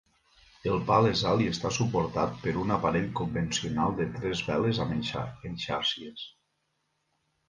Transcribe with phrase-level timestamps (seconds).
[0.69, 4.97] El pal és alt i està suportat per un aparell convencional de tres veles amb
[4.97, 6.25] eixàrcies.